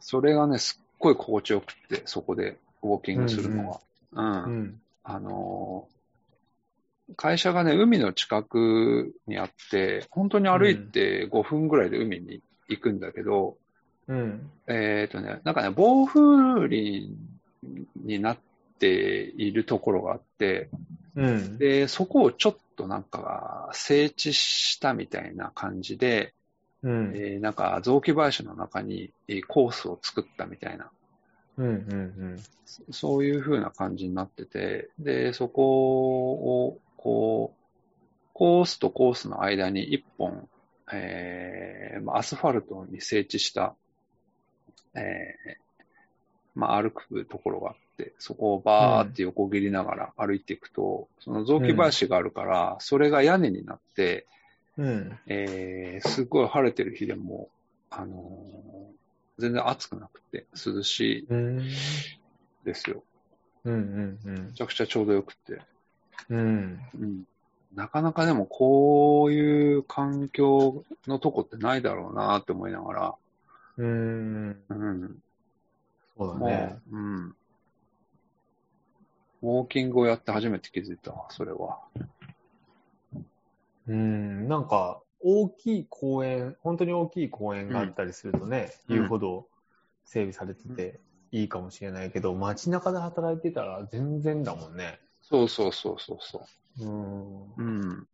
[0.00, 3.80] それがね、すっごい心地よくって、そこでウォーキングするのが。
[4.12, 4.80] うんうん。
[5.02, 5.96] あのー
[7.14, 13.56] 会社がね、海の近くにあって、本当に歩いて5分ぐらいで海に行くんだけど、
[14.08, 14.50] うん。
[14.66, 17.12] えっ、とね、なんかね、暴風林
[17.96, 18.38] になっ
[18.78, 20.68] ているところがあって、
[21.14, 21.58] うん。
[21.58, 26.34] で、そこをちょっとなんか整地したみたいな感じで、
[26.82, 27.12] うん。
[27.16, 30.90] えーなんか雑木林の中にえーコースを作ったみたいな、
[31.58, 31.66] うん。
[31.66, 32.36] うん。
[32.90, 37.56] そういう風な感じになってて、で、そこを、こう、
[38.32, 40.48] コースとコースの間に一本、
[40.92, 43.74] えーまあアスファルトに整地した、
[44.94, 45.66] えー
[46.54, 47.74] まあ、歩くところが
[48.18, 54.28] そこをバーって横切りながら歩いていくと、その雑木林があるから、それが屋根になって、
[54.76, 55.18] うん。
[55.26, 57.50] えーすごい晴れてる日でも、
[57.90, 58.96] あのー
[59.38, 61.60] 全然暑くなくて涼しいうん。
[62.64, 63.04] ですよ。
[63.64, 64.18] うん。
[64.24, 64.46] うん。
[64.48, 65.62] めちゃくちゃちょうどよくて。
[66.28, 66.80] うん。
[66.94, 67.24] うん。
[67.74, 73.14] なかなかでもこういう環境のとこってないだろうなって思いながら、
[73.76, 74.66] うん。
[74.68, 75.18] うん。
[76.16, 76.96] そうだもう、ね。
[76.96, 77.36] うん。
[79.42, 81.78] ウォーキングをやって初めて気づいたわ、それは。
[83.86, 84.48] うん。
[84.48, 89.48] なんか、大きい公園、本当に大きい公園があったりするとね、うん言うほど
[90.04, 91.00] 整備されてて
[91.32, 95.00] いいかもしれないけど、街中で働いてたら全然だもんね。
[95.22, 96.46] そうそうそうそうそ
[96.78, 96.84] う。
[96.84, 97.54] うん。
[97.56, 98.06] うん。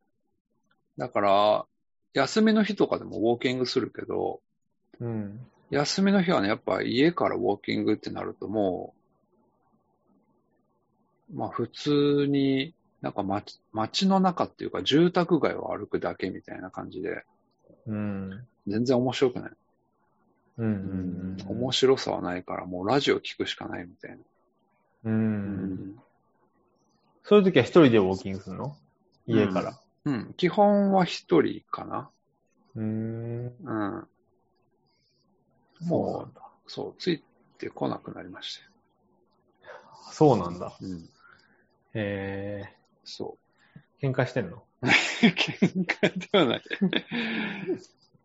[0.97, 1.67] だから、
[2.15, 4.41] 休みの日とかでもウォーキングするけど、
[5.01, 5.41] うん。
[5.71, 9.02] 休みの日はね、やっぱ家からウォーキングってなるともう、
[11.35, 17.25] まあ普通に、なんか街、街の中っていうか住宅街を歩くだけみたいな感じで、
[17.87, 18.47] うん。
[18.67, 19.51] 全然面白くない。
[20.59, 20.67] うん。
[20.67, 21.37] うん。
[21.49, 24.17] 面白さはないから、もうラジオ聞くしかないみたいな。
[24.17, 24.21] う。。
[25.05, 26.03] うん
[27.25, 28.77] そういう時は一人でウォーキングするの？
[29.27, 29.81] 家から。
[30.05, 30.35] うん。
[30.37, 32.11] 基本は一人かな。
[32.75, 33.47] うん。
[33.47, 34.09] うん。
[35.89, 36.39] そう。
[36.67, 37.23] そう、つい
[37.59, 38.71] てこなくなりましたよ。
[40.11, 40.77] そうなんだ。
[40.81, 41.09] うん。
[41.95, 42.65] へ
[43.05, 43.37] そ
[44.01, 44.07] え。
[44.07, 44.63] 喧嘩してんの？
[44.83, 44.87] う。
[44.87, 46.63] 喧嘩ではない。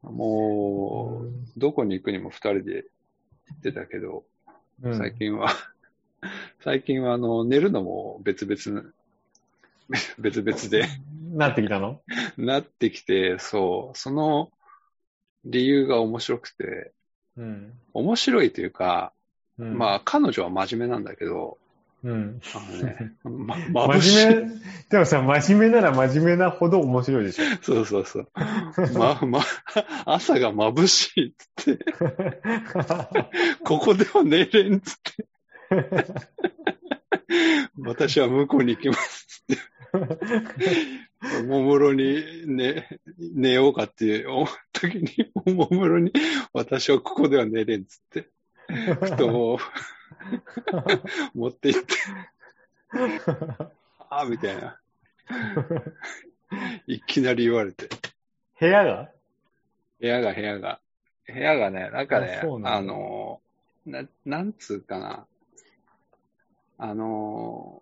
[0.02, 2.86] もう、どこに行くにも二人で行
[3.56, 4.24] ってたけど、
[4.82, 5.50] うん最近は、
[6.64, 8.90] 最近はあの、寝るのも別々な、
[10.20, 10.88] 別々で
[11.34, 12.02] なってきたの？
[12.38, 14.52] なってきて、そう、その
[15.46, 16.92] 理由が面白くて、
[17.38, 17.74] うん。
[17.94, 19.14] 面白いというか、
[19.58, 21.58] うんまあ、彼女は真面目なんだけど、
[22.04, 22.42] うん。
[22.54, 23.56] あのね、ま、
[23.88, 24.16] 眩しい。
[24.16, 27.44] 真面目、でもさ、真面目なら真面目なほど面白いでしょ。
[27.62, 28.28] そうそうそう。
[28.98, 29.42] ま、ま、
[30.06, 31.86] 朝が眩しいっつって、
[33.64, 35.28] ここでは寝れんっつって、
[37.80, 46.12] 私は向こうに行きますっつって、おもむろに寝、寝ようかって思った時に、おもむろに
[46.54, 48.30] 私はここでは寝れんっつって、
[49.02, 49.60] 布団を
[51.34, 51.96] 持って行って、
[54.10, 54.80] ああ、みたいな。
[56.88, 57.90] いきなり言われて。
[58.60, 59.10] 部屋が？
[60.00, 60.80] 部屋が部屋が。
[61.28, 63.42] 部屋がね、なんかねああの、
[63.86, 65.26] な、なんつうかな。
[66.78, 67.82] あの、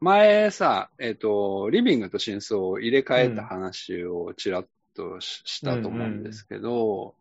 [0.00, 7.14] 前さ、えっ、と、リビングと寝室を入れ替えた話をちらっとし,、したと思うんですけど、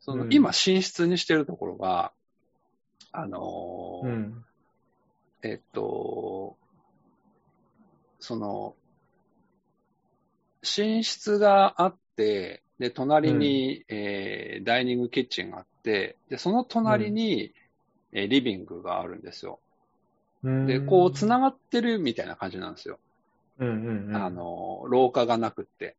[0.00, 2.12] その、うん今寝室にしてるところが、
[3.16, 3.40] あの、
[4.00, 4.44] うん。
[5.42, 6.58] えっと、
[8.20, 8.76] その、
[10.62, 17.54] 寝室があって、で、隣に、えーダイニングキッチンがあって、で、その隣に、
[18.12, 19.62] えーリビングがあるんですよ。
[20.66, 23.00] で、こう、つながってるみたいな感じなんですよ。
[23.58, 23.76] うんうん
[24.10, 24.24] うん。
[24.24, 25.96] あ、の、廊下がなくって。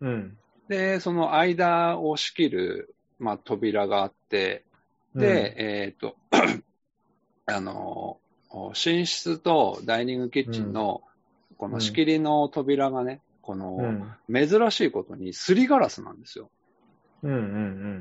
[0.00, 0.38] うん。
[0.68, 4.65] で、その間を仕切る、まあ、扉があって、
[5.16, 6.16] で、えっ、と、
[7.46, 8.18] あの、
[8.72, 11.02] 寝室とダイニングキッチンの、
[11.58, 13.76] この仕切りの扉がね、この、
[14.28, 16.50] うん、珍しいことにすりガラスなんですよ。
[17.22, 17.40] うんうん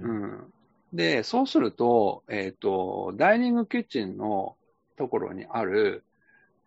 [0.04, 0.54] うん。
[0.94, 4.56] で、そうすると、えっ、と、ダイニングキッチンの
[4.98, 6.04] ところにある、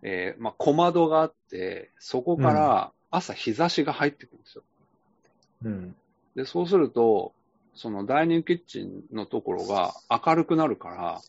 [0.03, 4.65] えーまあ、小窓があって、そこから朝日差しが入ってくるんですよ。
[5.65, 5.73] うん。
[5.73, 5.97] うん。
[6.37, 7.33] で、そうすると、
[7.79, 11.23] そのダイニングキッチンのところが明るくなるから、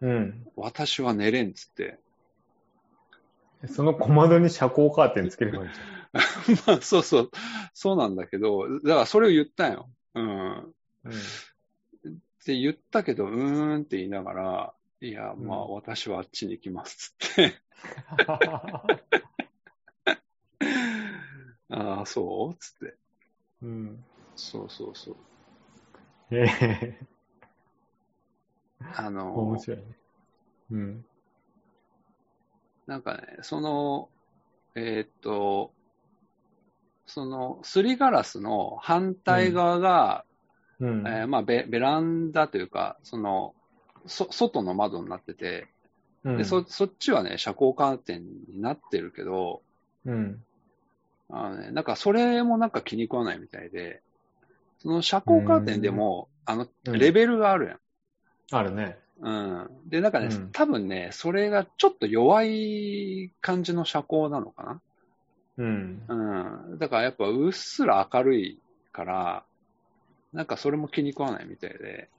[0.00, 0.44] うん。
[0.56, 1.96] 私は寝れんっつって。
[3.68, 5.78] その小窓に遮光カーテンつければいいじ
[6.66, 7.30] まあ、そうそう。
[7.72, 9.88] そうなんだけど、だからそれを言ったよ。
[10.14, 10.24] うん。
[10.24, 10.64] ゃん。
[10.64, 11.14] っ
[12.44, 17.54] て言ったけど、うーんって言いながら、いや、まあ、うん私はあっちに行きますっつって。
[21.70, 22.58] ああ、そう？
[22.58, 22.96] つって。
[23.62, 24.04] うん。
[24.34, 25.16] そうそうそう。
[26.32, 27.12] ええ
[28.96, 29.84] あの面、白いね。
[30.70, 31.04] うん。
[32.86, 34.08] なんかね、その、
[34.74, 35.72] えーっと、
[37.06, 40.24] その、すりガラスの反対側が、
[40.80, 41.06] うん。
[41.06, 43.54] えーまあベ、ベランダというか、その、
[44.06, 45.68] そ、外の窓になってて、
[46.24, 49.62] うんで、そ、そっちはね、遮光カーテンになってるけど、
[50.04, 50.44] うん。
[51.28, 54.02] あのね、なんかそれもなんか気に食わないみたいで、
[54.82, 57.78] その遮光カーテンでも、あの、うんレベルがあるやん。
[58.50, 58.98] あるね。
[59.20, 59.68] うん。
[59.86, 64.80] で、なんかね、うん多分ね、それがちょっと弱い感じの遮光なのか
[65.56, 66.02] うん。
[66.08, 66.14] な。
[66.72, 66.78] うん。
[66.78, 68.58] だからやっぱうっすら明るい
[68.92, 69.44] から、
[70.32, 72.10] なんかそれも気に食わないみたいで。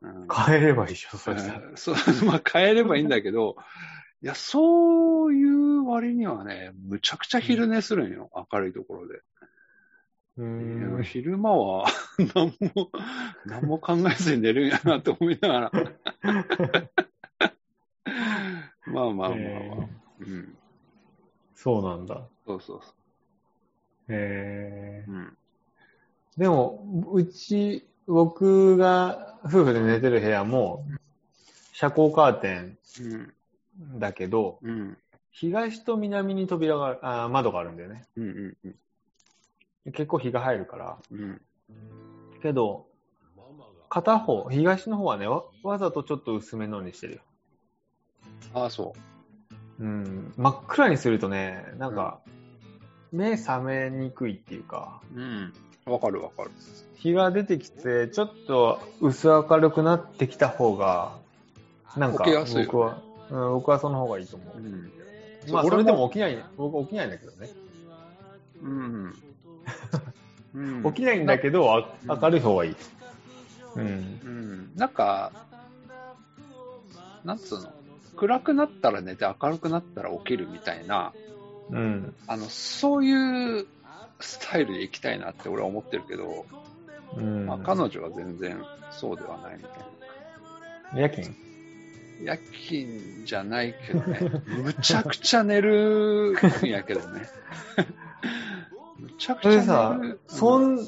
[0.00, 1.68] うん、変えればいいでしょ、そしたら。
[1.68, 3.56] うんそう、 まあ変えればいいんだけど、
[4.22, 9.20] いや、そういう割にはね、むちゃくちゃ昼寝するんよ、明るいところで。
[10.38, 11.02] うん。
[11.02, 11.86] 昼間は
[12.34, 12.90] 何も、
[13.44, 15.72] 何も考えずに寝るんやなって思いながら。
[18.86, 19.88] まあまあまあまあ。
[20.20, 20.58] えうん。
[21.56, 22.28] そうなんだ。
[22.46, 22.94] そうそうそ
[24.10, 25.12] へえう。
[25.12, 25.36] うん。
[26.36, 30.86] でも、うち、僕が夫婦で寝てる部屋も、
[31.72, 33.98] 遮光カーテンうん。
[33.98, 34.96] だけど、うん。
[35.32, 38.06] 東と南に扉があー窓があるんだよね。
[38.16, 38.22] うん。
[38.22, 38.56] うん。
[38.64, 38.76] うん
[39.92, 40.98] 結構日が入るから。
[41.10, 41.40] うん。
[42.42, 42.86] けど、
[43.88, 47.20] 片方、東の方はね、わわざとちょっと薄めのにしてるよ。
[48.54, 48.94] ああ、そ
[49.80, 50.32] うん。
[50.36, 52.20] 真っ暗にするとね、なんか、
[53.12, 55.20] 目覚めにくいっていうか、う。
[55.20, 55.52] うん。
[55.86, 56.50] わかるわかる。
[56.96, 61.16] 日が出てきて、ちょっと薄明るくなってきた方が、
[61.96, 62.24] なんか
[62.54, 64.60] 僕は、うん、僕はその方がいいと思う。
[64.60, 64.92] ん。
[65.50, 67.48] まあ、俺それでも起きない、僕起きないんだけどね。
[68.62, 69.17] うん。
[70.58, 70.92] うん。
[70.92, 71.82] 起きないんだけど、あう
[72.16, 72.76] ん明るい方がいい。
[73.76, 73.82] うん。
[73.82, 73.86] う
[74.28, 74.70] ん。
[74.74, 75.30] なんか、
[77.24, 77.72] なんつうの
[78.16, 81.12] 暗くなったら寝て明るくなったら起きるみたいな、
[81.70, 82.14] うん。
[82.26, 83.66] あの、そういう
[84.18, 86.46] スタイルで行きたいなって俺は思ってるけど、
[87.16, 87.46] うん。
[87.46, 89.72] まあ彼女は全然そうではないみたい
[90.94, 91.00] な。
[91.00, 91.36] 夜勤？
[92.24, 96.32] 夜勤じゃないけどね、むちゃくちゃ寝る
[96.64, 97.28] んやけどね。
[99.18, 99.50] むちゃくちゃ。
[99.52, 100.78] それさ、そん、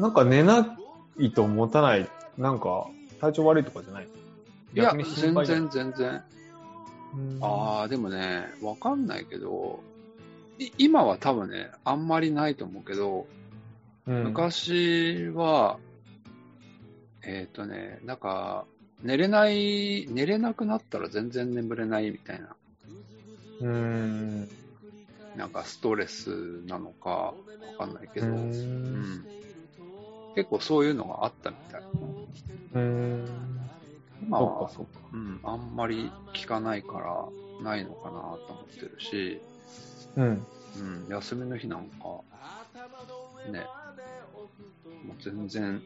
[0.00, 0.78] なんか寝な
[1.18, 2.86] いと持たない、なんか
[3.20, 4.08] 体調悪いとかじゃない？
[4.74, 6.22] いや全然全然。
[7.14, 9.80] うんああ、でもね、わかんないけど、
[10.58, 13.26] い今は多分ね、あんまりないと思うけど、
[14.06, 15.78] うん、昔は、
[17.22, 18.64] えっ、とね、なんか、
[19.02, 22.48] 寝れない、寝れなくなったら全然眠れないみたいな、
[23.62, 24.48] うん。
[25.34, 27.34] なんかストレスなのかわ
[27.78, 29.28] かんないけうど、うんん
[30.34, 31.82] 結構そういうのがあったみたい。
[32.74, 33.26] うん。
[34.22, 35.08] 今はそっか、そっか。
[35.12, 37.28] うん、あんまり聞かないから
[37.64, 38.38] ないのかなと思
[38.72, 39.40] ってるし、
[40.16, 40.46] うん。
[40.76, 42.04] うん、休みの日なんか、
[43.46, 43.66] ね、
[45.04, 45.82] もう全然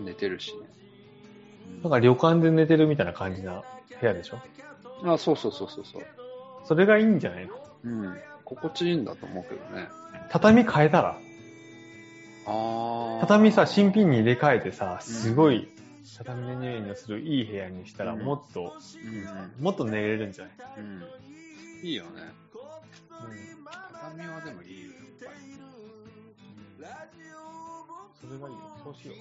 [0.00, 0.68] 寝てるしね。
[1.82, 3.62] なんか旅館で寝てるみたいな感じな
[4.00, 4.40] 部屋でしょ？
[5.04, 6.06] あ、そうそうそうそうそう。
[6.64, 7.54] それがいいんじゃないの？
[7.84, 9.88] うん、心地いいんだと思うけどね。
[10.30, 11.18] 畳変えたら？
[12.46, 13.20] ああ。
[13.20, 15.68] 畳さ、新品に入れ替えてさ、すごい
[16.18, 18.74] 畳の匂いのするいい部屋にしたら、うんもっと、
[19.58, 20.54] うんもっと寝れるんじゃない？
[20.78, 20.88] うん、う
[21.84, 21.86] ん。
[21.86, 22.10] いいよね。
[23.10, 26.88] 畳はでもいいよ、やっぱり。
[28.20, 28.60] それがいいよ。
[28.84, 29.16] そうしよう。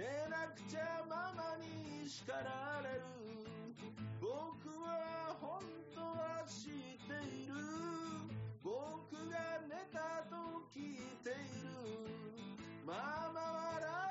[0.00, 3.04] 出なくちゃママに叱られる。
[4.18, 4.32] 僕
[4.80, 5.60] は本
[5.94, 6.72] 当は知っ
[7.04, 7.52] ている。
[8.64, 11.68] 僕が寝たと聞いている。
[12.86, 12.94] マ
[13.34, 14.09] マは